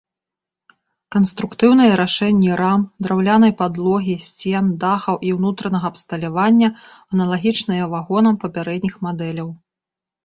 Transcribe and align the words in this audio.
Канструктыўныя 1.15 1.97
рашэнні 2.01 2.51
рам, 2.61 2.81
драўлянай 3.07 3.53
падлогі, 3.61 4.15
сцен, 4.29 4.71
дахаў 4.85 5.15
і 5.27 5.35
ўнутранага 5.37 5.87
абсталявання 5.93 6.69
аналагічныя 7.13 7.83
вагонах 7.97 8.35
папярэдніх 8.47 8.95
мадэляў. 9.11 9.49